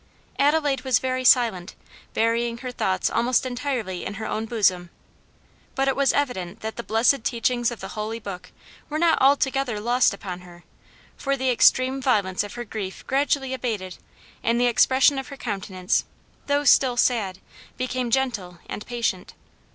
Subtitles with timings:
[0.39, 1.75] Adelaide was very silent,
[2.15, 4.89] burying her thoughts almost entirely in her own bosom;
[5.75, 8.51] but it was evident that the blessed teachings of the holy book
[8.89, 10.63] were not altogether lost upon her,
[11.15, 13.97] for the extreme violence of her grief gradually abated,
[14.41, 16.03] and the expression of her countenance,
[16.47, 17.37] though still sad,
[17.77, 19.35] became gentle and patient.